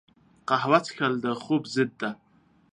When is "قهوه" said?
0.47-0.79